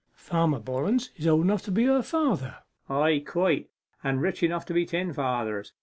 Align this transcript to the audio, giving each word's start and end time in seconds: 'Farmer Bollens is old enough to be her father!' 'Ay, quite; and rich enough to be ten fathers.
'Farmer 0.15 0.59
Bollens 0.59 1.11
is 1.17 1.27
old 1.27 1.43
enough 1.43 1.61
to 1.61 1.71
be 1.71 1.83
her 1.83 2.01
father!' 2.01 2.55
'Ay, 2.89 3.19
quite; 3.19 3.69
and 4.03 4.19
rich 4.19 4.41
enough 4.41 4.65
to 4.65 4.73
be 4.73 4.83
ten 4.83 5.13
fathers. 5.13 5.73